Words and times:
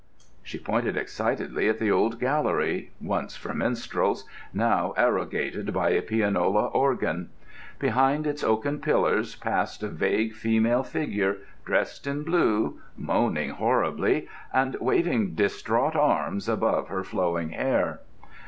She 0.41 0.57
pointed 0.57 0.97
excitedly 0.97 1.69
at 1.69 1.77
the 1.77 1.91
old 1.91 2.19
gallery, 2.19 2.89
once 2.99 3.35
for 3.35 3.53
minstrels, 3.53 4.25
now 4.51 4.95
arrogated 4.97 5.71
by 5.73 5.91
a 5.91 6.01
pianola 6.01 6.65
organ. 6.69 7.29
Behind 7.77 8.25
its 8.25 8.43
oaken 8.43 8.79
pillars 8.79 9.35
passed 9.35 9.83
a 9.83 9.87
vague 9.87 10.33
female 10.33 10.81
figure, 10.81 11.37
dressed 11.65 12.07
in 12.07 12.23
blue, 12.23 12.79
moaning 12.97 13.51
horribly, 13.51 14.27
and 14.51 14.75
waving 14.81 15.35
distraught 15.35 15.95
arms 15.95 16.49
above 16.49 16.87
her 16.87 17.03
flowing 17.03 17.49
hair. 17.51 17.99